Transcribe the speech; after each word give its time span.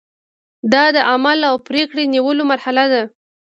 دا 0.73 0.83
د 0.95 0.97
عمل 1.09 1.39
او 1.49 1.55
پریکړې 1.67 2.03
نیولو 2.13 2.43
مرحله 2.51 2.83
ده. 2.93 3.01